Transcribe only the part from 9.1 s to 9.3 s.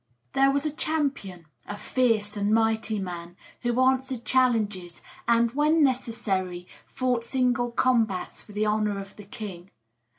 the